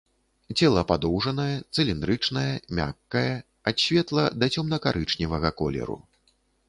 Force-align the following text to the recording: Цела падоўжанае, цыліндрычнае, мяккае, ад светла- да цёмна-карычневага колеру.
Цела 0.59 0.81
падоўжанае, 0.91 1.53
цыліндрычнае, 1.75 2.53
мяккае, 2.79 3.33
ад 3.73 3.77
светла- 3.85 4.27
да 4.45 4.51
цёмна-карычневага 4.57 5.53
колеру. 5.61 5.99